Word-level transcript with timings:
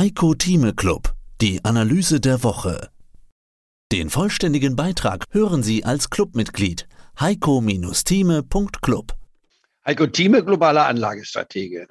Heiko 0.00 0.32
Thieme 0.32 0.72
Club, 0.72 1.12
die 1.42 1.62
Analyse 1.62 2.20
der 2.20 2.42
Woche. 2.42 2.88
Den 3.92 4.08
vollständigen 4.08 4.74
Beitrag 4.74 5.26
hören 5.30 5.62
Sie 5.62 5.84
als 5.84 6.08
Clubmitglied 6.08 6.88
heiko-thieme.club. 7.20 9.12
Heiko 9.84 10.06
Thieme, 10.06 10.42
globaler 10.42 10.86
Anlagestratege. 10.86 11.86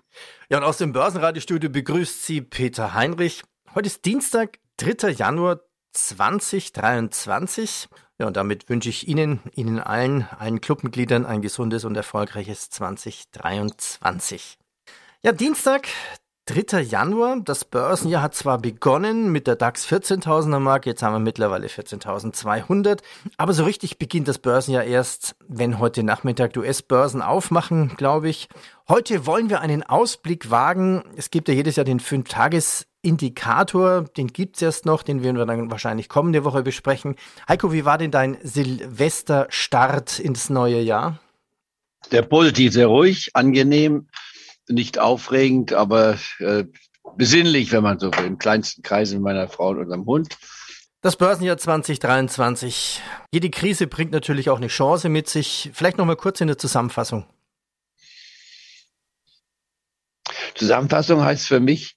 Ja, 0.50 0.58
und 0.58 0.64
aus 0.64 0.80
dem 0.80 0.92
Börsenradiostudio 0.92 1.70
begrüßt 1.70 2.26
Sie 2.26 2.42
Peter 2.42 2.96
Heinrich. 2.96 3.44
Heute 3.76 3.86
ist 3.86 4.04
Dienstag, 4.06 4.58
3. 4.78 5.12
Januar 5.12 5.60
2023. 5.92 7.90
Ja, 8.18 8.26
und 8.26 8.36
damit 8.36 8.70
wünsche 8.70 8.90
ich 8.90 9.08
Ihnen, 9.08 9.40
Ihnen 9.54 9.80
allen, 9.80 10.24
allen 10.24 10.62
Clubmitgliedern 10.62 11.28
ein 11.28 11.44
gesundes 11.44 11.86
und 11.86 11.96
erfolgreiches 11.96 12.72
2023. 12.72 14.58
Ja, 15.22 15.32
Dienstag, 15.32 15.88
3. 16.50 16.82
Januar. 16.82 17.38
Das 17.46 17.64
Börsenjahr 17.64 18.24
hat 18.24 18.34
zwar 18.34 18.58
begonnen 18.58 19.32
mit 19.32 19.46
der 19.46 19.56
DAX 19.56 19.88
14.000er 19.88 20.58
Marke, 20.58 20.90
jetzt 20.90 21.04
haben 21.04 21.14
wir 21.14 21.20
mittlerweile 21.20 21.68
14.200, 21.68 23.02
aber 23.38 23.54
so 23.54 23.66
richtig 23.66 24.00
beginnt 24.00 24.28
das 24.28 24.40
Börsenjahr 24.40 24.84
erst, 24.84 25.36
wenn 25.48 25.78
heute 25.78 26.02
Nachmittag 26.02 26.58
US-Börsen 26.58 27.22
aufmachen, 27.22 27.92
glaube 27.98 28.30
ich. 28.30 28.50
Heute 28.88 29.28
wollen 29.28 29.52
wir 29.52 29.62
einen 29.62 29.84
Ausblick 29.84 30.50
wagen. 30.50 31.04
Es 31.16 31.30
gibt 31.30 31.50
ja 31.50 31.54
jedes 31.54 31.76
Jahr 31.76 31.86
den 31.86 32.00
5-Tages-Indikator, 32.00 34.02
den 34.02 34.30
gibt's 34.30 34.64
erst 34.64 34.88
noch, 34.88 35.04
den 35.04 35.22
werden 35.22 35.38
wir 35.38 35.46
dann 35.46 35.70
wahrscheinlich 35.70 36.10
kommende 36.10 36.46
Woche 36.46 36.64
besprechen. 36.64 37.16
Heiko, 37.48 37.72
wie 37.72 37.86
war 37.86 38.00
denn 38.00 38.10
dein 38.10 38.40
Silvesterstart 38.42 40.18
ins 40.18 40.50
neue 40.50 40.82
Jahr? 40.82 41.20
Der 42.12 42.24
positiv, 42.24 42.74
sehr 42.74 42.88
ruhig, 42.88 43.30
angenehm 43.36 44.08
nicht 44.70 45.00
aufregend, 45.00 45.74
aber 45.74 46.18
äh, 46.40 46.66
besinnlich, 47.18 47.72
wenn 47.72 47.84
man 47.84 48.00
so 48.00 48.12
will, 48.14 48.26
im 48.26 48.38
kleinsten 48.38 48.82
Kreis 48.82 49.12
in 49.12 49.22
meiner 49.22 49.48
Frau 49.48 49.70
und 49.70 49.80
unserem 49.80 50.06
Hund. 50.06 50.38
Das 51.02 51.16
Börsenjahr 51.16 51.58
2023. 51.58 53.02
Jede 53.32 53.50
Krise 53.50 53.88
bringt 53.88 54.12
natürlich 54.12 54.50
auch 54.50 54.58
eine 54.58 54.68
Chance 54.68 55.10
mit 55.10 55.30
sich. 55.30 55.70
Vielleicht 55.74 55.98
noch 55.98 56.06
mal 56.06 56.18
kurz 56.18 56.42
in 56.42 56.48
der 56.48 56.58
Zusammenfassung. 56.58 57.26
Zusammenfassung 60.56 61.24
heißt 61.24 61.48
für 61.48 61.62
mich, 61.62 61.96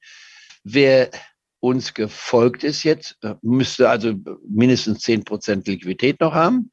wer 0.63 1.11
uns 1.59 1.95
gefolgt 1.95 2.65
ist 2.65 2.85
jetzt, 2.85 3.19
müsste 3.41 3.89
also 3.89 4.15
mindestens 4.49 5.01
zehn 5.01 5.25
Prozent 5.25 5.67
Liquidität 5.67 6.21
noch 6.21 6.35
haben 6.35 6.71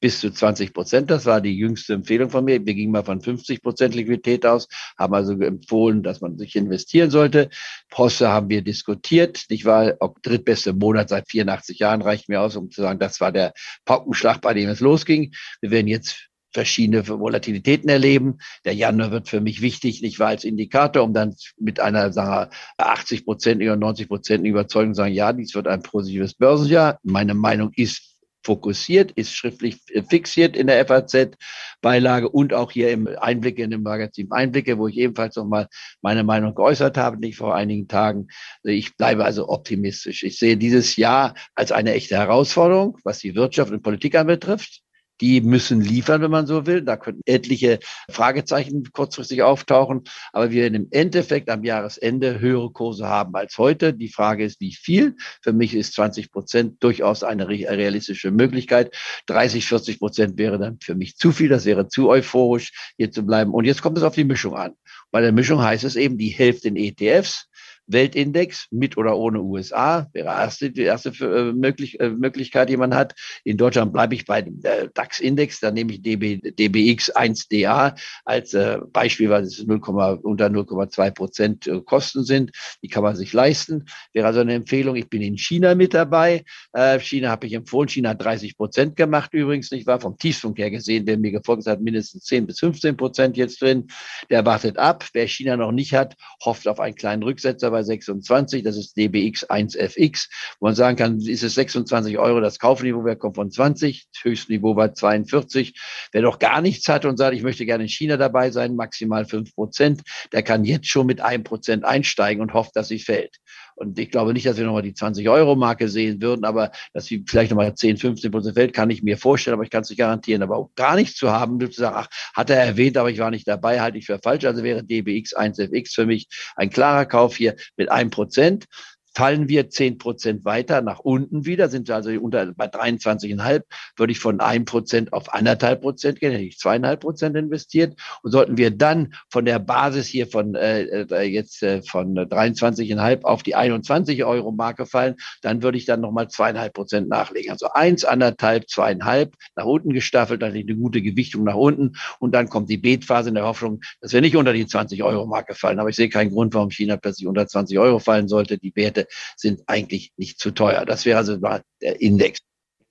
bis 0.00 0.20
zu 0.20 0.30
20 0.30 0.72
Prozent. 0.72 1.10
Das 1.10 1.26
war 1.26 1.40
die 1.40 1.56
jüngste 1.56 1.94
Empfehlung 1.94 2.30
von 2.30 2.44
mir. 2.44 2.64
Wir 2.64 2.74
gingen 2.74 2.92
mal 2.92 3.04
von 3.04 3.20
50 3.20 3.62
Prozent 3.62 3.94
Liquidität 3.94 4.46
aus, 4.46 4.68
haben 4.98 5.14
also 5.14 5.32
empfohlen, 5.40 6.02
dass 6.02 6.20
man 6.20 6.38
sich 6.38 6.56
investieren 6.56 7.10
sollte. 7.10 7.50
Poste 7.90 8.28
haben 8.28 8.48
wir 8.48 8.62
diskutiert, 8.62 9.44
nicht 9.50 9.64
wahr? 9.64 9.94
Ob 10.00 10.22
drittbeste 10.22 10.72
Monat 10.72 11.10
seit 11.10 11.30
84 11.30 11.78
Jahren 11.78 12.02
reicht 12.02 12.28
mir 12.28 12.40
aus, 12.40 12.56
um 12.56 12.70
zu 12.70 12.82
sagen, 12.82 12.98
das 12.98 13.20
war 13.20 13.32
der 13.32 13.52
Paukenschlag, 13.84 14.40
bei 14.40 14.54
dem 14.54 14.68
es 14.68 14.80
losging. 14.80 15.32
Wir 15.60 15.70
werden 15.70 15.88
jetzt 15.88 16.30
verschiedene 16.52 17.06
Volatilitäten 17.06 17.88
erleben. 17.88 18.38
Der 18.64 18.74
Januar 18.74 19.10
wird 19.10 19.28
für 19.28 19.40
mich 19.40 19.62
wichtig, 19.62 20.02
nicht 20.02 20.18
wahr, 20.18 20.28
als 20.28 20.44
Indikator, 20.44 21.04
um 21.04 21.14
dann 21.14 21.36
mit 21.58 21.80
einer, 21.80 22.12
sagen 22.12 22.30
wir, 22.30 22.50
80 22.78 23.24
Prozent 23.24 23.62
oder 23.62 23.76
90 23.76 24.08
Prozent 24.08 24.46
Überzeugung 24.46 24.94
zu 24.94 24.98
sagen, 24.98 25.14
ja, 25.14 25.32
dies 25.32 25.54
wird 25.54 25.68
ein 25.68 25.82
positives 25.82 26.34
Börsenjahr. 26.34 26.98
Meine 27.02 27.34
Meinung 27.34 27.72
ist 27.76 28.09
fokussiert, 28.50 29.12
ist 29.12 29.32
schriftlich 29.32 29.76
fixiert 30.08 30.56
in 30.56 30.66
der 30.66 30.84
FAZ-Beilage 30.84 32.28
und 32.28 32.52
auch 32.52 32.72
hier 32.72 32.90
im 32.90 33.06
Einblicke 33.06 33.62
in 33.62 33.70
dem 33.70 33.84
Magazin 33.84 34.32
Einblicke, 34.32 34.76
wo 34.76 34.88
ich 34.88 34.96
ebenfalls 34.96 35.36
nochmal 35.36 35.68
meine 36.02 36.24
Meinung 36.24 36.56
geäußert 36.56 36.96
habe, 36.96 37.20
nicht 37.20 37.36
vor 37.36 37.54
einigen 37.54 37.86
Tagen. 37.86 38.26
Ich 38.64 38.96
bleibe 38.96 39.24
also 39.24 39.48
optimistisch. 39.48 40.24
Ich 40.24 40.36
sehe 40.36 40.56
dieses 40.56 40.96
Jahr 40.96 41.34
als 41.54 41.70
eine 41.70 41.92
echte 41.92 42.16
Herausforderung, 42.16 42.98
was 43.04 43.20
die 43.20 43.36
Wirtschaft 43.36 43.70
und 43.70 43.84
Politik 43.84 44.16
anbetrifft. 44.16 44.82
Die 45.20 45.40
müssen 45.40 45.80
liefern, 45.80 46.22
wenn 46.22 46.30
man 46.30 46.46
so 46.46 46.66
will. 46.66 46.82
Da 46.82 46.96
könnten 46.96 47.22
etliche 47.26 47.78
Fragezeichen 48.10 48.84
kurzfristig 48.92 49.42
auftauchen. 49.42 50.02
Aber 50.32 50.50
wir 50.50 50.66
im 50.66 50.88
Endeffekt 50.90 51.50
am 51.50 51.64
Jahresende 51.64 52.40
höhere 52.40 52.70
Kurse 52.70 53.06
haben 53.06 53.34
als 53.34 53.58
heute. 53.58 53.92
Die 53.92 54.08
Frage 54.08 54.44
ist, 54.44 54.60
wie 54.60 54.74
viel? 54.74 55.16
Für 55.42 55.52
mich 55.52 55.74
ist 55.74 55.94
20 55.94 56.30
Prozent 56.30 56.82
durchaus 56.82 57.22
eine 57.22 57.48
realistische 57.48 58.30
Möglichkeit. 58.30 58.94
30, 59.26 59.66
40 59.66 59.98
Prozent 59.98 60.38
wäre 60.38 60.58
dann 60.58 60.78
für 60.80 60.94
mich 60.94 61.16
zu 61.16 61.32
viel. 61.32 61.48
Das 61.48 61.64
wäre 61.64 61.88
zu 61.88 62.08
euphorisch, 62.08 62.72
hier 62.96 63.10
zu 63.10 63.24
bleiben. 63.24 63.52
Und 63.52 63.64
jetzt 63.64 63.82
kommt 63.82 63.98
es 63.98 64.04
auf 64.04 64.14
die 64.14 64.24
Mischung 64.24 64.54
an. 64.56 64.74
Bei 65.10 65.20
der 65.20 65.32
Mischung 65.32 65.60
heißt 65.60 65.84
es 65.84 65.96
eben 65.96 66.18
die 66.18 66.28
Hälfte 66.28 66.68
in 66.68 66.76
ETFs, 66.76 67.48
Weltindex 67.86 68.66
mit 68.70 68.96
oder 68.96 69.16
ohne 69.16 69.40
USA 69.40 70.08
wäre 70.12 70.28
erste, 70.28 70.70
die 70.70 70.82
erste 70.82 71.10
äh, 71.20 71.52
möglich, 71.52 71.98
äh, 72.00 72.10
Möglichkeit, 72.10 72.68
die 72.68 72.76
man 72.76 72.94
hat. 72.94 73.14
In 73.44 73.56
Deutschland 73.56 73.92
bleibe 73.92 74.14
ich 74.14 74.24
bei 74.24 74.42
dem 74.42 74.60
äh, 74.62 74.88
DAX-Index, 74.94 75.60
da 75.60 75.70
nehme 75.70 75.92
ich 75.92 76.02
DB, 76.02 76.38
DBX 76.38 77.14
1DA 77.14 77.98
als 78.24 78.54
äh, 78.54 78.78
Beispiel, 78.92 79.30
weil 79.30 79.44
es 79.44 79.64
0, 79.64 79.80
unter 80.22 80.46
0,2 80.46 81.10
Prozent 81.10 81.66
äh, 81.66 81.80
Kosten 81.80 82.24
sind. 82.24 82.52
Die 82.82 82.88
kann 82.88 83.02
man 83.02 83.16
sich 83.16 83.32
leisten. 83.32 83.86
Wäre 84.12 84.26
also 84.26 84.40
eine 84.40 84.54
Empfehlung. 84.54 84.96
Ich 84.96 85.08
bin 85.08 85.22
in 85.22 85.38
China 85.38 85.74
mit 85.74 85.94
dabei. 85.94 86.44
Äh, 86.72 87.00
China 87.00 87.30
habe 87.30 87.46
ich 87.46 87.54
empfohlen. 87.54 87.88
China 87.88 88.10
hat 88.10 88.22
30 88.22 88.56
Prozent 88.56 88.96
gemacht 88.96 89.32
übrigens, 89.32 89.70
nicht 89.70 89.86
wahr? 89.86 90.00
Vom 90.00 90.16
Tiefpunkt 90.18 90.58
her 90.58 90.70
gesehen, 90.70 91.06
wer 91.06 91.18
mir 91.18 91.32
gefolgt 91.32 91.66
hat, 91.66 91.80
mindestens 91.80 92.24
10 92.24 92.46
bis 92.46 92.60
15 92.60 92.96
Prozent 92.96 93.36
jetzt 93.36 93.60
drin. 93.60 93.88
Der 94.30 94.44
wartet 94.46 94.78
ab. 94.78 95.04
Wer 95.12 95.26
China 95.26 95.56
noch 95.56 95.72
nicht 95.72 95.94
hat, 95.94 96.16
hofft 96.44 96.68
auf 96.68 96.80
einen 96.80 96.94
kleinen 96.94 97.22
Rücksetzer, 97.22 97.72
26, 97.84 98.62
das 98.62 98.76
ist 98.76 98.96
DBX 98.96 99.48
1FX, 99.48 100.28
wo 100.58 100.66
man 100.66 100.74
sagen 100.74 100.96
kann, 100.96 101.20
ist 101.20 101.42
es 101.42 101.54
26 101.54 102.18
Euro 102.18 102.40
das 102.40 102.58
Kaufniveau, 102.58 103.04
wer 103.04 103.16
kommt 103.16 103.36
von 103.36 103.50
20, 103.50 104.08
das 104.12 104.24
Höchstniveau 104.24 104.76
war 104.76 104.94
42. 104.94 105.74
Wer 106.12 106.22
noch 106.22 106.38
gar 106.38 106.60
nichts 106.60 106.88
hat 106.88 107.04
und 107.04 107.16
sagt, 107.16 107.34
ich 107.34 107.42
möchte 107.42 107.66
gerne 107.66 107.84
in 107.84 107.88
China 107.88 108.16
dabei 108.16 108.50
sein, 108.50 108.76
maximal 108.76 109.24
5 109.24 109.54
Prozent, 109.54 110.02
der 110.32 110.42
kann 110.42 110.64
jetzt 110.64 110.88
schon 110.88 111.06
mit 111.06 111.20
1 111.20 111.44
Prozent 111.44 111.84
einsteigen 111.84 112.42
und 112.42 112.54
hofft, 112.54 112.76
dass 112.76 112.88
sie 112.88 112.98
fällt. 112.98 113.36
Und 113.80 113.98
ich 113.98 114.10
glaube 114.10 114.34
nicht, 114.34 114.44
dass 114.44 114.58
wir 114.58 114.66
nochmal 114.66 114.82
die 114.82 114.92
20-Euro-Marke 114.92 115.88
sehen 115.88 116.20
würden, 116.20 116.44
aber 116.44 116.70
dass 116.92 117.06
sie 117.06 117.24
vielleicht 117.26 117.50
nochmal 117.50 117.74
10, 117.74 117.96
15 117.96 118.30
Prozent 118.30 118.54
fällt, 118.54 118.74
kann 118.74 118.90
ich 118.90 119.02
mir 119.02 119.16
vorstellen, 119.16 119.54
aber 119.54 119.62
ich 119.62 119.70
kann 119.70 119.80
es 119.80 119.88
nicht 119.88 119.98
garantieren. 119.98 120.42
Aber 120.42 120.58
auch 120.58 120.70
gar 120.74 120.96
nichts 120.96 121.16
zu 121.16 121.30
haben, 121.30 121.58
zu 121.60 121.80
sagen, 121.80 121.96
ach, 121.98 122.08
hat 122.34 122.50
er 122.50 122.58
erwähnt, 122.62 122.98
aber 122.98 123.10
ich 123.10 123.18
war 123.18 123.30
nicht 123.30 123.48
dabei, 123.48 123.80
halte 123.80 123.96
ich 123.96 124.04
für 124.04 124.18
falsch. 124.18 124.44
Also 124.44 124.62
wäre 124.62 124.84
DBX 124.84 125.34
1FX 125.34 125.94
für 125.94 126.04
mich 126.04 126.28
ein 126.56 126.68
klarer 126.68 127.06
Kauf 127.06 127.36
hier 127.36 127.56
mit 127.78 127.90
einem 127.90 128.10
Prozent. 128.10 128.66
Fallen 129.14 129.48
wir 129.48 129.70
zehn 129.70 129.98
Prozent 129.98 130.44
weiter 130.44 130.82
nach 130.82 131.00
unten 131.00 131.44
wieder, 131.44 131.68
sind 131.68 131.88
wir 131.88 131.96
also 131.96 132.10
unter, 132.10 132.52
bei 132.54 132.66
23,5, 132.66 133.62
würde 133.96 134.12
ich 134.12 134.20
von 134.20 134.40
einem 134.40 134.64
Prozent 134.64 135.12
auf 135.12 135.34
anderthalb 135.34 135.82
Prozent 135.82 136.20
gehen, 136.20 136.32
hätte 136.32 136.44
ich 136.44 136.58
zweieinhalb 136.58 137.00
Prozent 137.00 137.36
investiert. 137.36 137.98
Und 138.22 138.30
sollten 138.30 138.56
wir 138.56 138.70
dann 138.70 139.14
von 139.28 139.44
der 139.44 139.58
Basis 139.58 140.06
hier 140.06 140.26
von 140.26 140.54
äh, 140.54 140.82
äh 140.82 141.22
jetzt 141.22 141.62
äh, 141.62 141.82
von 141.82 142.14
23,5 142.14 143.22
auf 143.22 143.42
die 143.42 143.54
21 143.54 144.24
Euro 144.24 144.52
Marke 144.52 144.86
fallen, 144.86 145.16
dann 145.42 145.62
würde 145.62 145.78
ich 145.78 145.86
dann 145.86 146.00
nochmal 146.00 146.28
zweieinhalb 146.28 146.74
Prozent 146.74 147.08
nachlegen. 147.08 147.50
Also 147.50 147.70
eins, 147.72 148.04
anderthalb, 148.04 148.68
zweieinhalb, 148.68 149.34
nach 149.56 149.64
unten 149.64 149.92
gestaffelt, 149.92 150.42
dann 150.42 150.52
eine 150.52 150.76
gute 150.76 151.02
Gewichtung 151.02 151.44
nach 151.44 151.54
unten. 151.54 151.92
Und 152.18 152.32
dann 152.34 152.48
kommt 152.48 152.70
die 152.70 152.78
Beetphase 152.78 153.30
in 153.30 153.34
der 153.34 153.44
Hoffnung, 153.44 153.80
dass 154.00 154.12
wir 154.12 154.20
nicht 154.20 154.36
unter 154.36 154.52
die 154.52 154.66
20 154.66 155.02
Euro 155.02 155.26
Marke 155.26 155.54
fallen. 155.54 155.78
Aber 155.78 155.88
ich 155.88 155.96
sehe 155.96 156.08
keinen 156.08 156.30
Grund, 156.30 156.54
warum 156.54 156.70
China 156.70 156.96
plötzlich 156.96 157.26
unter 157.26 157.46
20 157.46 157.78
Euro 157.78 157.98
fallen 157.98 158.28
sollte. 158.28 158.58
Die 158.58 158.74
Werte 158.76 158.99
Werte 159.00 159.08
sind 159.36 159.62
eigentlich 159.66 160.12
nicht 160.16 160.38
zu 160.38 160.50
teuer. 160.50 160.84
Das 160.84 161.04
wäre 161.04 161.18
also 161.18 161.36
der 161.36 162.00
Index. 162.00 162.40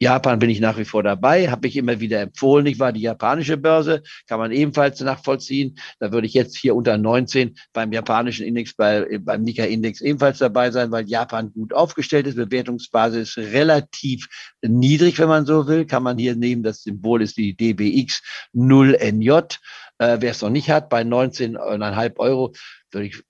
Japan 0.02 0.40
bin 0.40 0.50
ich 0.50 0.62
nach 0.62 0.78
wie 0.78 0.86
vor 0.86 1.03
dabei, 1.03 1.50
habe 1.52 1.68
ich 1.68 1.75
immer 1.75 2.00
wieder 2.00 2.22
empfohlen. 2.22 2.66
Ich 2.68 2.80
war 2.80 2.94
die 2.94 3.02
japanische 3.02 3.58
Börse, 3.58 4.02
kann 4.30 4.40
man 4.40 4.53
ebenfalls 4.53 5.02
nachvollziehen. 5.02 5.78
Da 6.00 6.14
würde 6.14 6.25
ich 6.25 6.34
jetzt 6.34 6.56
hier 6.56 6.74
unter 6.74 6.98
19 6.98 7.58
beim 7.74 7.92
japanischen 7.92 8.46
Index, 8.46 8.74
bei, 8.75 9.19
beim 9.19 9.44
Nikkei-Index 9.44 10.00
ebenfalls 10.00 10.38
dabei 10.38 10.72
sein, 10.72 10.90
weil 10.92 11.06
Japan 11.09 11.52
gut 11.52 11.74
aufgestellt 11.74 12.28
ist. 12.28 12.38
Bewertungsbasis 12.38 13.36
relativ 13.38 14.30
niedrig, 14.62 15.19
wenn 15.19 15.28
man 15.28 15.45
so 15.45 15.68
will. 15.68 15.86
Kann 15.86 16.04
man 16.04 16.18
hier 16.18 16.38
nehmen, 16.38 16.63
das 16.63 16.83
Symbol 16.83 17.22
ist 17.22 17.36
die 17.36 17.57
DBX 17.57 18.22
0NJ. 18.56 19.57
Äh, 19.98 20.18
wer 20.22 20.31
es 20.31 20.42
noch 20.42 20.50
nicht 20.50 20.69
hat, 20.69 20.88
bei 20.88 21.01
19,5 21.01 22.16
Euro 22.19 22.54
würde 22.92 23.07
ich 23.07 23.22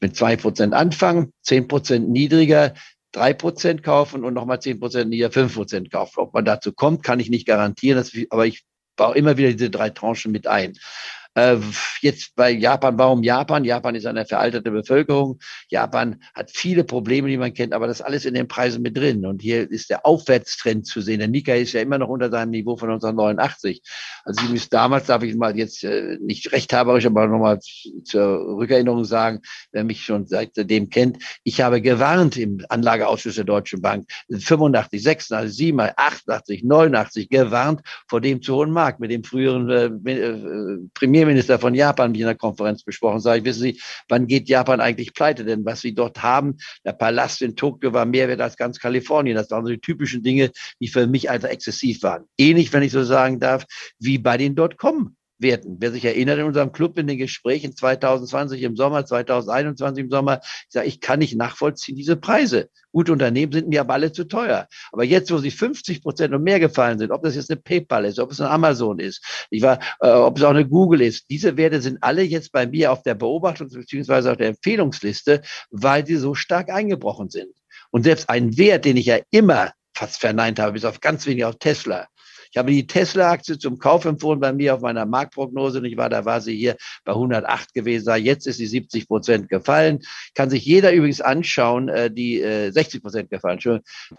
mit 0.00 0.16
zwei 0.16 0.36
Prozent 0.36 0.74
anfangen, 0.74 1.32
zehn 1.42 1.68
Prozent 1.68 2.08
niedriger, 2.08 2.74
drei 3.12 3.32
Prozent 3.32 3.82
kaufen 3.82 4.24
und 4.24 4.34
nochmal 4.34 4.60
zehn 4.60 4.78
Prozent 4.80 5.10
niedriger, 5.10 5.32
fünf 5.32 5.54
Prozent 5.54 5.90
kaufen. 5.90 6.20
Ob 6.20 6.34
man 6.34 6.44
dazu 6.44 6.72
kommt, 6.72 7.02
kann 7.02 7.20
ich 7.20 7.30
nicht 7.30 7.46
garantieren, 7.46 7.98
dass, 7.98 8.12
aber 8.30 8.46
ich 8.46 8.64
baue 8.96 9.16
immer 9.16 9.36
wieder 9.36 9.52
diese 9.52 9.70
drei 9.70 9.90
Tranchen 9.90 10.32
mit 10.32 10.46
ein. 10.46 10.76
Äh, 11.38 11.60
jetzt 12.00 12.34
bei 12.34 12.50
Japan, 12.50 12.98
warum 12.98 13.22
Japan? 13.22 13.64
Japan 13.64 13.94
ist 13.94 14.06
eine 14.06 14.26
veraltete 14.26 14.72
Bevölkerung. 14.72 15.38
Japan 15.68 16.20
hat 16.34 16.50
viele 16.50 16.82
Probleme, 16.82 17.28
die 17.28 17.36
man 17.36 17.54
kennt, 17.54 17.72
aber 17.72 17.86
das 17.86 18.02
alles 18.02 18.24
in 18.24 18.34
den 18.34 18.48
Preisen 18.48 18.82
mit 18.82 18.96
drin. 18.96 19.24
Und 19.24 19.40
hier 19.40 19.70
ist 19.70 19.88
der 19.88 20.04
Aufwärtstrend 20.04 20.86
zu 20.86 21.00
sehen. 21.00 21.20
Der 21.20 21.28
Nikkei 21.28 21.60
ist 21.60 21.74
ja 21.74 21.80
immer 21.80 21.98
noch 21.98 22.08
unter 22.08 22.28
seinem 22.28 22.50
Niveau 22.50 22.76
von 22.76 22.90
1989. 22.90 23.82
Also 24.24 24.44
Sie 24.44 24.52
müssen 24.52 24.68
damals, 24.70 25.06
darf 25.06 25.22
ich 25.22 25.36
mal 25.36 25.56
jetzt 25.56 25.84
äh, 25.84 26.18
nicht 26.20 26.50
rechthaberisch, 26.50 27.06
aber 27.06 27.28
nochmal 27.28 27.60
zur 27.60 28.56
Rückerinnerung 28.58 29.04
sagen, 29.04 29.40
wer 29.70 29.84
mich 29.84 30.04
schon 30.04 30.26
seitdem 30.26 30.90
kennt, 30.90 31.18
ich 31.44 31.60
habe 31.60 31.80
gewarnt 31.80 32.36
im 32.36 32.64
Anlageausschuss 32.68 33.36
der 33.36 33.44
Deutschen 33.44 33.80
Bank 33.80 34.08
85, 34.28 35.00
86, 35.00 35.56
87, 35.56 35.98
88, 35.98 36.64
89 36.64 37.28
gewarnt 37.28 37.82
vor 38.08 38.20
dem 38.20 38.42
zu 38.42 38.56
hohen 38.56 38.72
Markt. 38.72 38.98
Mit 38.98 39.12
dem 39.12 39.22
früheren 39.22 39.70
äh, 39.70 40.10
äh, 40.10 40.78
Premierminister 41.28 41.58
von 41.58 41.74
Japan 41.74 42.14
wie 42.14 42.20
in 42.20 42.26
der 42.26 42.34
Konferenz 42.34 42.82
besprochen, 42.82 43.20
sage 43.20 43.40
ich, 43.40 43.44
wissen 43.44 43.60
Sie, 43.60 43.80
wann 44.08 44.26
geht 44.26 44.48
Japan 44.48 44.80
eigentlich 44.80 45.12
pleite? 45.12 45.44
Denn 45.44 45.62
was 45.66 45.82
Sie 45.82 45.94
dort 45.94 46.22
haben, 46.22 46.56
der 46.86 46.92
Palast 46.92 47.42
in 47.42 47.54
Tokio 47.54 47.92
war 47.92 48.06
mehr 48.06 48.28
wert 48.28 48.40
als 48.40 48.56
ganz 48.56 48.78
Kalifornien. 48.78 49.36
Das 49.36 49.50
waren 49.50 49.66
so 49.66 49.70
die 49.70 49.80
typischen 49.80 50.22
Dinge, 50.22 50.50
die 50.80 50.88
für 50.88 51.06
mich 51.06 51.28
einfach 51.28 51.50
exzessiv 51.50 52.02
waren. 52.02 52.24
Ähnlich, 52.38 52.72
wenn 52.72 52.82
ich 52.82 52.92
so 52.92 53.04
sagen 53.04 53.40
darf, 53.40 53.66
wie 53.98 54.16
bei 54.16 54.38
den 54.38 54.54
Dotcom 54.54 55.16
werten. 55.38 55.76
Wer 55.80 55.92
sich 55.92 56.04
erinnert 56.04 56.38
in 56.38 56.44
unserem 56.44 56.72
Club 56.72 56.98
in 56.98 57.06
den 57.06 57.18
Gesprächen 57.18 57.74
2020 57.74 58.62
im 58.62 58.76
Sommer, 58.76 59.04
2021 59.04 60.04
im 60.04 60.10
Sommer, 60.10 60.40
ich 60.42 60.66
sage, 60.70 60.86
ich 60.86 61.00
kann 61.00 61.18
nicht 61.18 61.36
nachvollziehen 61.36 61.96
diese 61.96 62.16
Preise. 62.16 62.68
Gute 62.92 63.12
Unternehmen 63.12 63.52
sind 63.52 63.68
mir 63.68 63.80
aber 63.80 63.94
alle 63.94 64.12
zu 64.12 64.24
teuer. 64.24 64.66
Aber 64.92 65.04
jetzt, 65.04 65.30
wo 65.30 65.38
sie 65.38 65.50
50 65.50 66.02
Prozent 66.02 66.34
und 66.34 66.42
mehr 66.42 66.58
gefallen 66.58 66.98
sind, 66.98 67.12
ob 67.12 67.22
das 67.22 67.36
jetzt 67.36 67.50
eine 67.50 67.60
PayPal 67.60 68.04
ist, 68.04 68.18
ob 68.18 68.32
es 68.32 68.40
eine 68.40 68.50
Amazon 68.50 68.98
ist, 68.98 69.46
ich 69.50 69.62
war, 69.62 69.78
äh, 70.00 70.08
ob 70.08 70.38
es 70.38 70.44
auch 70.44 70.50
eine 70.50 70.66
Google 70.66 71.02
ist, 71.02 71.28
diese 71.30 71.56
Werte 71.56 71.80
sind 71.80 71.98
alle 72.00 72.22
jetzt 72.22 72.52
bei 72.52 72.66
mir 72.66 72.92
auf 72.92 73.02
der 73.02 73.18
Beobachtungs- 73.18 73.74
bzw. 73.74 74.30
auf 74.30 74.36
der 74.36 74.48
Empfehlungsliste, 74.48 75.42
weil 75.70 76.06
sie 76.06 76.16
so 76.16 76.34
stark 76.34 76.70
eingebrochen 76.70 77.30
sind. 77.30 77.52
Und 77.90 78.02
selbst 78.02 78.28
ein 78.28 78.56
Wert, 78.56 78.84
den 78.84 78.96
ich 78.96 79.06
ja 79.06 79.18
immer 79.30 79.72
fast 79.94 80.20
verneint 80.20 80.58
habe, 80.58 80.72
bis 80.72 80.84
auf 80.84 81.00
ganz 81.00 81.26
wenig 81.26 81.44
auf 81.44 81.58
Tesla, 81.58 82.06
ich 82.50 82.56
habe 82.56 82.70
die 82.70 82.86
Tesla-Aktie 82.86 83.58
zum 83.58 83.78
Kauf 83.78 84.04
empfohlen 84.04 84.40
bei 84.40 84.52
mir 84.52 84.74
auf 84.74 84.80
meiner 84.80 85.06
Marktprognose. 85.06 85.80
Nicht 85.80 85.96
wahr? 85.96 86.08
Da 86.08 86.24
war 86.24 86.40
sie 86.40 86.56
hier 86.56 86.76
bei 87.04 87.12
108 87.12 87.74
gewesen. 87.74 88.14
Jetzt 88.16 88.46
ist 88.46 88.58
sie 88.58 88.66
70 88.66 89.08
Prozent 89.08 89.48
gefallen. 89.48 90.00
Kann 90.34 90.50
sich 90.50 90.64
jeder 90.64 90.92
übrigens 90.92 91.20
anschauen, 91.20 91.88
äh, 91.88 92.10
die 92.10 92.38
60 92.38 92.94
äh, 92.94 93.00
Prozent 93.00 93.30
gefallen. 93.30 93.58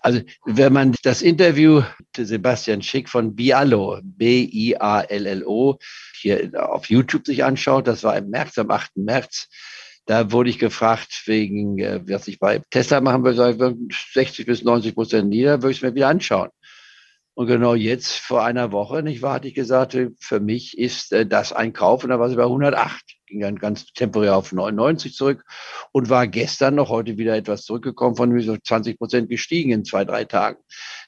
Also 0.02 0.22
wenn 0.46 0.74
man 0.74 0.96
das 1.04 1.22
Interview 1.22 1.82
Sebastian 2.16 2.82
Schick 2.82 3.10
von 3.10 3.36
Biallo, 3.36 4.00
B-I-A-L-L-O, 4.04 5.78
hier 6.20 6.52
auf 6.56 6.90
YouTube 6.90 7.26
sich 7.26 7.44
anschaut, 7.44 7.88
das 7.88 8.04
war 8.04 8.18
im 8.18 8.30
März, 8.30 8.58
am 8.58 8.72
8. 8.72 8.98
März, 8.98 9.48
da 10.06 10.32
wurde 10.32 10.50
ich 10.50 10.58
gefragt, 10.58 11.24
wegen, 11.26 11.78
äh, 11.78 12.02
was 12.08 12.28
ich 12.28 12.40
bei 12.40 12.62
Tesla 12.72 13.00
machen 13.00 13.24
würde, 13.24 13.78
60 14.14 14.46
bis 14.46 14.64
90 14.64 14.96
Prozent 14.96 15.30
nieder, 15.30 15.62
würde 15.62 15.72
ich 15.72 15.78
es 15.78 15.84
mir 15.84 15.94
wieder 15.94 16.08
anschauen. 16.08 16.50
Und 17.40 17.48
genau 17.48 17.74
jetzt, 17.74 18.18
vor 18.18 18.44
einer 18.44 18.74
Woche, 18.74 19.02
nicht 19.02 19.22
wahr, 19.22 19.36
hatte 19.36 19.48
ich 19.48 19.54
gesagt, 19.54 19.98
für 20.20 20.42
mich 20.42 20.78
ist 20.78 21.14
äh, 21.14 21.26
das 21.26 21.54
ein 21.54 21.72
Kauf 21.72 22.04
und 22.04 22.10
da 22.10 22.20
war 22.20 22.28
sie 22.28 22.36
bei 22.36 22.44
108 22.44 23.16
ging 23.30 23.40
dann 23.40 23.56
ganz 23.56 23.86
temporär 23.94 24.36
auf 24.36 24.52
99 24.52 25.14
zurück 25.14 25.46
und 25.92 26.10
war 26.10 26.28
gestern 26.28 26.76
noch 26.76 26.90
heute 26.90 27.18
wieder 27.18 27.36
etwas 27.36 27.64
zurückgekommen, 27.64 28.16
von 28.16 28.40
so 28.42 28.58
20 28.58 28.98
Prozent 28.98 29.30
gestiegen 29.30 29.72
in 29.72 29.86
zwei, 29.86 30.04
drei 30.04 30.26
Tagen. 30.26 30.58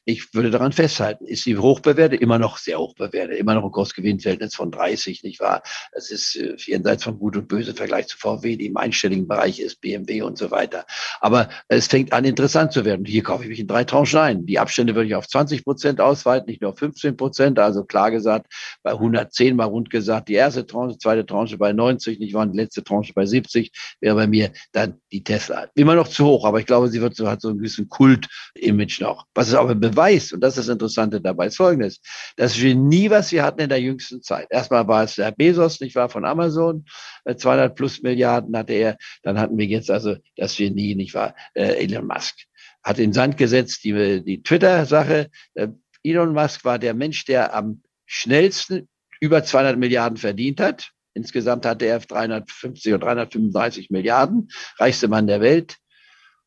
Ich 0.06 0.34
würde 0.34 0.50
daran 0.50 0.72
festhalten, 0.72 1.26
ist 1.26 1.44
sie 1.44 1.58
hoch 1.58 1.80
bewertet, 1.80 2.22
immer 2.22 2.40
noch 2.40 2.58
sehr 2.58 2.80
hoch 2.80 2.96
bewertet, 2.96 3.38
immer 3.38 3.54
noch 3.54 3.64
ein 3.64 3.72
Kursgewinnverhältnis 3.72 4.56
von 4.56 4.72
30, 4.72 5.22
nicht 5.24 5.40
wahr? 5.40 5.62
Das 5.94 6.10
ist 6.10 6.36
äh, 6.36 6.56
jenseits 6.58 7.04
von 7.04 7.20
Gut 7.20 7.38
und 7.38 7.48
Böse 7.48 7.72
im 7.72 7.78
Vergleich 7.78 8.08
zu 8.08 8.18
VW, 8.18 8.56
die 8.56 8.66
im 8.66 8.78
einstelligen 8.78 9.28
Bereich 9.28 9.60
ist, 9.60 9.80
BMW 9.80 10.24
und 10.24 10.40
so 10.40 10.50
weiter. 10.50 10.86
Aber 11.20 11.50
es 11.68 11.86
fängt 11.88 12.14
an, 12.14 12.26
interessant 12.26 12.72
zu 12.72 12.84
werden. 12.84 13.06
Hier 13.06 13.22
kaufe 13.22 13.44
ich 13.44 13.50
mich 13.50 13.60
in 13.60 13.68
drei 13.68 13.84
Tranchen 13.84 14.20
ein. 14.20 14.46
Die 14.48 14.58
Abstände 14.58 14.96
würde 14.96 15.08
ich 15.08 15.16
auf 15.16 15.28
20 15.28 15.64
Prozent 15.64 16.02
ausweiten, 16.02 16.50
nicht 16.50 16.62
nur 16.62 16.72
auf 16.72 16.80
15 16.80 17.16
Prozent. 17.16 17.60
Also 17.60 17.84
klar 17.84 18.10
gesagt, 18.10 18.52
bei 18.82 18.92
110 18.92 19.56
mal 19.56 19.66
rund 19.66 19.92
gesagt, 19.92 20.30
die 20.30 20.34
erste 20.34 20.66
Tranche, 20.66 20.98
zweite 20.98 21.28
Tranche 21.28 21.60
bei 21.60 21.74
90, 21.74 22.11
nicht 22.20 22.34
wahr? 22.34 22.48
Die 22.48 22.58
letzte 22.58 22.84
Tranche 22.84 23.14
bei 23.14 23.26
70 23.26 23.72
wäre 24.00 24.16
bei 24.16 24.28
mir 24.28 24.52
dann 24.72 25.00
die 25.12 25.24
Tesla. 25.24 25.68
Immer 25.76 25.96
noch 25.96 26.08
zu 26.08 26.26
hoch, 26.26 26.46
aber 26.46 26.60
ich 26.60 26.66
glaube, 26.66 26.90
sie 26.90 27.02
wird 27.02 27.16
so, 27.16 27.30
hat 27.30 27.42
so 27.42 27.50
ein 27.50 27.58
gewissen 27.58 27.90
Kult-Image 27.90 29.02
noch. 29.02 29.26
Was 29.34 29.50
es 29.50 29.54
aber 29.54 29.76
beweist, 29.76 30.34
und 30.34 30.42
das 30.42 30.58
ist 30.58 30.68
das 30.68 30.74
Interessante 30.74 31.22
dabei, 31.22 31.48
ist 31.48 31.58
folgendes. 31.58 32.02
Das 32.36 32.56
Genie, 32.56 33.10
was 33.10 33.32
wir 33.32 33.44
hatten 33.44 33.62
in 33.62 33.70
der 33.70 33.82
jüngsten 33.82 34.22
Zeit. 34.22 34.48
Erstmal 34.50 34.88
war 34.88 35.04
es 35.04 35.16
der 35.16 35.32
Bezos, 35.32 35.80
nicht 35.80 35.96
wahr, 35.96 36.10
von 36.10 36.26
Amazon. 36.26 36.86
200 37.26 37.72
äh, 37.72 37.74
plus 37.74 38.02
Milliarden 38.02 38.56
hatte 38.58 38.74
er. 38.74 38.98
Dann 39.24 39.40
hatten 39.40 39.58
wir 39.58 39.66
jetzt 39.66 39.92
also 39.92 40.16
das 40.36 40.58
Genie, 40.58 40.96
nicht 40.96 41.14
wahr, 41.14 41.36
äh, 41.54 41.84
Elon 41.84 42.08
Musk. 42.08 42.36
Hat 42.84 43.00
in 43.00 43.14
Sand 43.14 43.38
gesetzt 43.38 43.84
die, 43.84 44.24
die 44.24 44.42
Twitter-Sache. 44.42 45.30
Äh, 45.54 45.68
Elon 46.04 46.34
Musk 46.34 46.66
war 46.66 46.80
der 46.80 46.94
Mensch, 46.94 47.26
der 47.26 47.54
am 47.54 47.82
schnellsten 48.06 48.90
über 49.20 49.44
200 49.44 49.78
Milliarden 49.78 50.18
verdient 50.18 50.60
hat. 50.60 50.92
Insgesamt 51.14 51.66
hatte 51.66 51.86
er 51.86 52.00
350 52.00 52.94
oder 52.94 53.06
335 53.06 53.90
Milliarden, 53.90 54.50
reichste 54.78 55.08
Mann 55.08 55.28
der 55.28 55.42
Welt. 55.42 55.78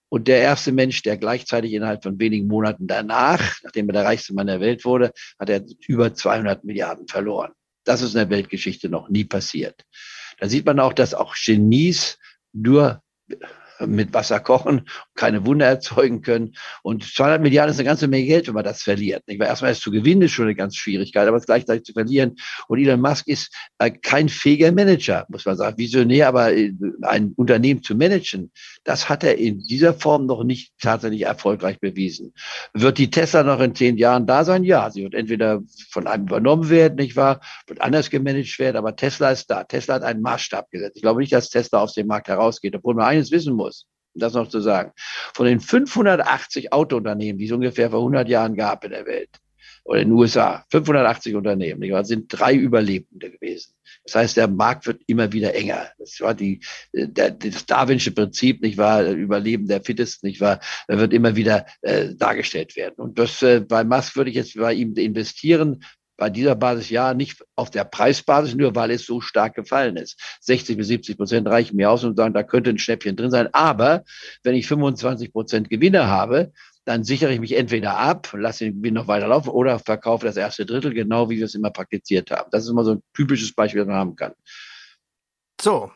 Und 0.09 0.29
der 0.29 0.41
erste 0.41 0.71
Mensch, 0.71 1.03
der 1.03 1.17
gleichzeitig 1.17 1.73
innerhalb 1.73 2.03
von 2.03 2.19
wenigen 2.21 2.47
Monaten 2.47 2.87
danach, 2.87 3.59
nachdem 3.63 3.89
er 3.89 3.95
der 3.95 4.05
reichste 4.05 4.33
Mann 4.35 4.47
der 4.47 4.61
Welt 4.61 4.85
wurde, 4.85 5.13
hat 5.39 5.51
er 5.51 5.65
über 5.89 6.15
200 6.15 6.65
Milliarden 6.65 7.09
verloren. 7.09 7.53
Das 7.85 8.01
ist 8.01 8.15
in 8.15 8.19
der 8.19 8.31
Weltgeschichte 8.31 8.89
noch 8.89 9.09
nie 9.09 9.25
passiert. 9.25 9.85
Da 10.39 10.49
sieht 10.49 10.67
man 10.67 10.81
auch, 10.81 10.93
dass 10.93 11.15
auch 11.15 11.35
Genies 11.35 12.19
nur 12.53 13.03
mit 13.87 14.13
Wasser 14.15 14.41
kochen, 14.41 14.89
keine 15.15 15.47
Wunder 15.47 15.67
erzeugen 15.67 16.23
können. 16.23 16.55
Und 16.83 17.05
200 17.05 17.41
Milliarden 17.41 17.73
ist 17.73 17.79
eine 17.79 17.89
ganze 17.89 18.09
Menge 18.09 18.27
Geld, 18.27 18.47
wenn 18.47 18.55
man 18.55 18.65
das 18.65 18.83
verliert. 18.83 19.27
Nicht? 19.27 19.41
Weil 19.41 19.49
erstmal 19.49 19.73
ist 19.73 19.83
zu 19.83 19.91
gewinnen 19.91 20.23
ist 20.23 20.33
schon 20.33 20.47
eine 20.47 20.55
ganze 20.55 20.77
Schwierigkeit, 20.77 21.27
aber 21.27 21.37
es 21.37 21.47
gleichzeitig 21.47 21.85
zu 21.85 21.93
verlieren. 21.93 22.37
Und 22.69 22.79
Elon 22.79 23.01
Musk 23.01 23.29
ist 23.29 23.55
äh, 23.79 23.91
kein 23.91 24.29
fähiger 24.29 24.73
Manager, 24.73 25.27
muss 25.29 25.45
man 25.45 25.57
sagen. 25.57 25.79
Visionär, 25.79 26.29
aber 26.29 26.53
äh, 26.53 26.73
ein 27.03 27.33
Unternehmen 27.37 27.83
zu 27.83 27.95
managen, 27.95 28.51
das 28.85 29.09
hat 29.09 29.25
er 29.25 29.39
in 29.39 29.61
dieser 29.61 29.95
Form 29.95 30.27
noch 30.27 30.45
nicht 30.45 30.73
tatsächlich 30.81 31.23
erfolgreich 31.23 31.81
bewiesen. 31.81 32.33
Wird 32.73 32.99
die 32.99 33.11
Tesla 33.11 33.43
noch 33.43 33.61
in 33.61 33.75
zehn 33.75 33.97
Jahren 33.97 34.27
da 34.27 34.45
sein? 34.45 34.65
Ja, 34.65 34.91
sie 34.91 35.03
wird 35.03 35.15
entweder 35.15 35.63
von 35.91 36.07
einem 36.07 36.25
übernommen 36.25 36.71
werden, 36.71 36.97
nicht 36.97 37.17
wahr? 37.17 37.41
Wird 37.67 37.81
anders 37.81 38.11
gemanagt 38.11 38.59
werden, 38.59 38.77
aber 38.77 38.97
Tesla 38.97 39.31
ist 39.31 39.51
da. 39.51 39.65
Tesla 39.65 39.95
hat 39.95 40.03
einen 40.03 40.23
Maßstab 40.23 40.71
gesetzt. 40.71 40.97
Ich 40.97 41.03
glaube 41.03 41.21
nicht, 41.21 41.33
dass 41.33 41.51
Tesla 41.51 41.81
aus 41.81 41.95
dem 41.95 42.07
Markt 42.07 42.29
herausgeht, 42.29 42.75
obwohl 42.77 42.95
man 42.95 43.07
eines 43.07 43.31
wissen 43.31 43.55
muss 43.55 43.74
das 44.15 44.35
noch 44.35 44.49
zu 44.49 44.61
sagen. 44.61 44.93
Von 45.35 45.47
den 45.47 45.61
580 45.61 46.73
Autounternehmen, 46.73 47.39
die 47.39 47.47
es 47.47 47.53
ungefähr 47.53 47.91
vor 47.91 48.01
100 48.01 48.29
Jahren 48.29 48.55
gab 48.55 48.85
in 48.85 48.91
der 48.91 49.07
Welt, 49.07 49.31
oder 49.85 50.01
in 50.01 50.09
den 50.09 50.19
USA, 50.19 50.65
580 50.71 51.35
Unternehmen, 51.35 51.81
nicht 51.81 52.07
sind 52.07 52.27
drei 52.29 52.55
Überlebende 52.55 53.31
gewesen. 53.31 53.75
Das 54.05 54.15
heißt, 54.15 54.37
der 54.37 54.49
Markt 54.49 54.87
wird 54.87 55.03
immer 55.07 55.33
wieder 55.33 55.55
enger. 55.55 55.89
Das 55.99 56.21
war 56.21 56.35
die, 56.35 56.61
der, 56.93 57.31
das 57.31 57.67
Darwinsche 57.67 58.13
Prinzip, 58.13 58.63
nicht 58.63 58.79
wahr? 58.79 59.05
Überleben 59.05 59.67
der 59.67 59.83
Fittesten, 59.83 60.27
nicht 60.27 60.41
wahr? 60.41 60.61
wird 60.99 61.13
immer 61.13 61.37
wieder 61.37 61.67
äh, 61.83 62.15
dargestellt 62.15 62.77
werden. 62.77 62.95
Und 62.97 63.19
das 63.19 63.43
äh, 63.43 63.61
bei 63.61 63.85
Musk 63.85 64.17
würde 64.17 64.31
ich 64.31 64.37
jetzt 64.37 64.57
bei 64.57 64.73
ihm 64.73 64.95
investieren, 64.95 65.85
bei 66.17 66.31
dieser 66.31 66.55
Basis 66.55 66.91
ja 66.91 67.15
nicht 67.15 67.45
auf 67.57 67.71
der 67.71 67.85
Preisbasis, 67.85 68.55
nur 68.55 68.75
weil 68.75 68.91
es 68.91 69.07
so 69.07 69.21
stark 69.21 69.55
gefallen 69.55 69.97
ist. 69.97 70.21
60 70.41 70.77
bis 70.77 70.89
70 70.89 71.17
Prozent 71.17 71.49
reichen 71.49 71.77
mir 71.77 71.91
aus 71.91 72.05
und 72.05 72.17
sagen, 72.17 72.35
da 72.35 72.43
könnte 72.43 72.71
ein 72.71 72.79
Schnäppchen 72.79 73.17
drin 73.17 73.31
sein. 73.31 73.49
Aber 73.53 74.05
wenn 74.43 74.55
ich 74.55 74.67
25 74.67 75.33
Prozent 75.33 75.71
Gewinne 75.71 76.07
habe, 76.07 76.53
dann 76.85 77.03
sichere 77.03 77.33
ich 77.33 77.41
mich 77.41 77.57
entweder 77.57 77.97
ab, 77.97 78.31
lasse 78.35 78.65
den 78.65 78.77
Gewinn 78.77 78.95
noch 78.95 79.09
weiterlaufen 79.09 79.51
oder 79.51 79.79
verkaufe 79.79 80.27
das 80.27 80.37
erste 80.37 80.67
Drittel, 80.67 80.93
genau 80.93 81.31
wie 81.31 81.39
wir 81.39 81.47
es 81.47 81.55
immer 81.55 81.71
praktiziert 81.71 82.31
haben. 82.31 82.51
Das 82.51 82.65
ist 82.65 82.71
immer 82.71 82.85
so 82.85 82.93
ein 82.93 83.03
typisches 83.15 83.55
Beispiel, 83.55 83.81
das 83.81 83.89
man 83.89 83.97
haben 83.97 84.17
kann. 84.17 84.33
So, 85.61 85.91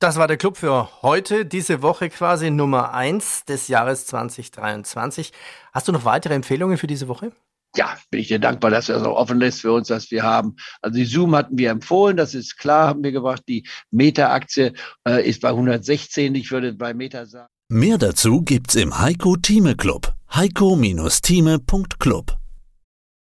das 0.00 0.16
war 0.16 0.26
der 0.26 0.36
Club 0.36 0.56
für 0.56 1.02
heute, 1.02 1.46
diese 1.46 1.80
Woche 1.80 2.10
quasi 2.10 2.50
Nummer 2.50 2.92
eins 2.92 3.44
des 3.44 3.68
Jahres 3.68 4.06
2023. 4.06 5.32
Hast 5.72 5.86
du 5.86 5.92
noch 5.92 6.04
weitere 6.04 6.34
Empfehlungen 6.34 6.76
für 6.76 6.88
diese 6.88 7.06
Woche? 7.06 7.30
Ja, 7.76 7.96
bin 8.10 8.20
ich 8.20 8.28
dir 8.28 8.38
dankbar, 8.38 8.70
dass 8.70 8.88
er 8.88 9.00
so 9.00 9.16
offen 9.16 9.38
lässt 9.38 9.62
für 9.62 9.72
uns, 9.72 9.88
dass 9.88 10.10
wir 10.10 10.22
haben. 10.22 10.56
Also 10.80 10.96
die 10.96 11.04
Zoom 11.04 11.34
hatten 11.34 11.58
wir 11.58 11.70
empfohlen, 11.70 12.16
das 12.16 12.34
ist 12.34 12.58
klar, 12.58 12.88
haben 12.88 13.02
wir 13.02 13.12
gebracht. 13.12 13.42
Die 13.48 13.66
Meta-Aktie 13.90 14.74
äh, 15.06 15.28
ist 15.28 15.40
bei 15.40 15.48
116, 15.48 16.34
ich 16.34 16.50
würde 16.50 16.74
bei 16.74 16.94
Meta 16.94 17.26
sagen. 17.26 17.48
Mehr 17.68 17.98
dazu 17.98 18.42
gibt's 18.42 18.74
im 18.74 18.98
Heiko 18.98 19.36
Thieme 19.36 19.76
Club. 19.76 20.14
Heiko-Thieme.club 20.34 22.38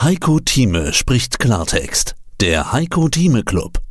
Heiko 0.02 0.40
Thieme 0.40 0.92
spricht 0.92 1.38
Klartext. 1.38 2.14
Der 2.40 2.72
Heiko 2.72 3.08
Thieme 3.08 3.42
Club. 3.42 3.83